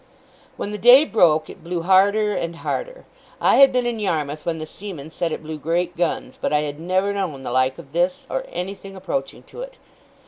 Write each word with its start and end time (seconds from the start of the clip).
When 0.57 0.71
the 0.71 0.79
day 0.79 1.05
broke, 1.05 1.47
it 1.47 1.63
blew 1.63 1.83
harder 1.83 2.33
and 2.33 2.55
harder. 2.55 3.05
I 3.39 3.57
had 3.57 3.71
been 3.71 3.85
in 3.85 3.99
Yarmouth 3.99 4.47
when 4.47 4.57
the 4.57 4.65
seamen 4.65 5.11
said 5.11 5.31
it 5.31 5.43
blew 5.43 5.59
great 5.59 5.95
guns, 5.95 6.39
but 6.41 6.51
I 6.51 6.61
had 6.61 6.79
never 6.79 7.13
known 7.13 7.43
the 7.43 7.51
like 7.51 7.77
of 7.77 7.93
this, 7.93 8.25
or 8.27 8.43
anything 8.49 8.95
approaching 8.95 9.43
to 9.43 9.61
it. 9.61 9.77